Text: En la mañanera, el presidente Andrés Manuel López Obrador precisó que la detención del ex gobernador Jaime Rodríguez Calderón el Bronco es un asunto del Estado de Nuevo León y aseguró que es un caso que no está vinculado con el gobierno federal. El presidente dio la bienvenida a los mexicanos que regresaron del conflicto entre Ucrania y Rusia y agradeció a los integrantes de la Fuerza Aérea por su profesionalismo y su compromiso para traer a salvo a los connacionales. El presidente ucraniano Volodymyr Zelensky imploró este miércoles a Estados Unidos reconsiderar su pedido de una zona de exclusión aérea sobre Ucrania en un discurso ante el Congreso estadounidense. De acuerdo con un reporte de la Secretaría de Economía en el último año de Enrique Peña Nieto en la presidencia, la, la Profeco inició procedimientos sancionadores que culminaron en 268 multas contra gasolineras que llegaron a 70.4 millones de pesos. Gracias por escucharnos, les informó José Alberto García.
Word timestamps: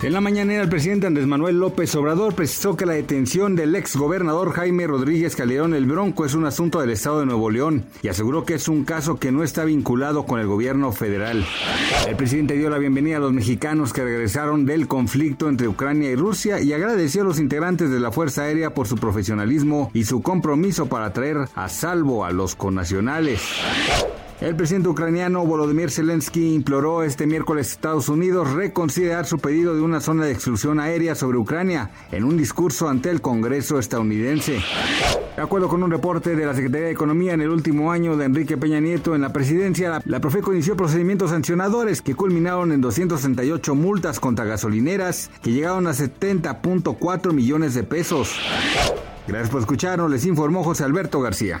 En 0.00 0.12
la 0.12 0.20
mañanera, 0.20 0.62
el 0.62 0.68
presidente 0.68 1.08
Andrés 1.08 1.26
Manuel 1.26 1.58
López 1.58 1.92
Obrador 1.96 2.32
precisó 2.32 2.76
que 2.76 2.86
la 2.86 2.92
detención 2.92 3.56
del 3.56 3.74
ex 3.74 3.96
gobernador 3.96 4.52
Jaime 4.52 4.86
Rodríguez 4.86 5.34
Calderón 5.34 5.74
el 5.74 5.86
Bronco 5.86 6.24
es 6.24 6.34
un 6.34 6.44
asunto 6.44 6.80
del 6.80 6.90
Estado 6.90 7.18
de 7.18 7.26
Nuevo 7.26 7.50
León 7.50 7.84
y 8.00 8.06
aseguró 8.06 8.44
que 8.44 8.54
es 8.54 8.68
un 8.68 8.84
caso 8.84 9.18
que 9.18 9.32
no 9.32 9.42
está 9.42 9.64
vinculado 9.64 10.24
con 10.24 10.38
el 10.38 10.46
gobierno 10.46 10.92
federal. 10.92 11.44
El 12.06 12.14
presidente 12.14 12.56
dio 12.56 12.70
la 12.70 12.78
bienvenida 12.78 13.16
a 13.16 13.20
los 13.20 13.32
mexicanos 13.32 13.92
que 13.92 14.04
regresaron 14.04 14.66
del 14.66 14.86
conflicto 14.86 15.48
entre 15.48 15.66
Ucrania 15.66 16.12
y 16.12 16.14
Rusia 16.14 16.60
y 16.60 16.72
agradeció 16.72 17.22
a 17.22 17.24
los 17.24 17.40
integrantes 17.40 17.90
de 17.90 17.98
la 17.98 18.12
Fuerza 18.12 18.42
Aérea 18.42 18.74
por 18.74 18.86
su 18.86 18.98
profesionalismo 18.98 19.90
y 19.94 20.04
su 20.04 20.22
compromiso 20.22 20.86
para 20.86 21.12
traer 21.12 21.48
a 21.56 21.68
salvo 21.68 22.24
a 22.24 22.30
los 22.30 22.54
connacionales. 22.54 23.42
El 24.40 24.54
presidente 24.54 24.88
ucraniano 24.88 25.44
Volodymyr 25.44 25.90
Zelensky 25.90 26.54
imploró 26.54 27.02
este 27.02 27.26
miércoles 27.26 27.66
a 27.66 27.70
Estados 27.72 28.08
Unidos 28.08 28.52
reconsiderar 28.52 29.26
su 29.26 29.40
pedido 29.40 29.74
de 29.74 29.80
una 29.80 30.00
zona 30.00 30.26
de 30.26 30.32
exclusión 30.32 30.78
aérea 30.78 31.16
sobre 31.16 31.38
Ucrania 31.38 31.90
en 32.12 32.22
un 32.22 32.36
discurso 32.36 32.88
ante 32.88 33.10
el 33.10 33.20
Congreso 33.20 33.80
estadounidense. 33.80 34.60
De 35.34 35.42
acuerdo 35.42 35.68
con 35.68 35.82
un 35.82 35.90
reporte 35.90 36.36
de 36.36 36.46
la 36.46 36.54
Secretaría 36.54 36.86
de 36.86 36.92
Economía 36.92 37.32
en 37.32 37.40
el 37.40 37.50
último 37.50 37.90
año 37.90 38.16
de 38.16 38.26
Enrique 38.26 38.56
Peña 38.56 38.78
Nieto 38.78 39.16
en 39.16 39.22
la 39.22 39.32
presidencia, 39.32 39.90
la, 39.90 40.02
la 40.04 40.20
Profeco 40.20 40.52
inició 40.52 40.76
procedimientos 40.76 41.30
sancionadores 41.30 42.00
que 42.00 42.14
culminaron 42.14 42.70
en 42.70 42.80
268 42.80 43.74
multas 43.74 44.20
contra 44.20 44.44
gasolineras 44.44 45.32
que 45.42 45.50
llegaron 45.50 45.88
a 45.88 45.90
70.4 45.90 47.32
millones 47.32 47.74
de 47.74 47.82
pesos. 47.82 48.38
Gracias 49.26 49.50
por 49.50 49.60
escucharnos, 49.60 50.10
les 50.10 50.24
informó 50.26 50.62
José 50.62 50.84
Alberto 50.84 51.20
García. 51.20 51.60